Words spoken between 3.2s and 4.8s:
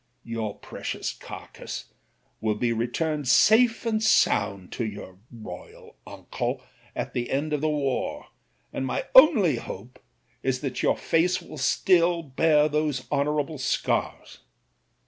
safe and sound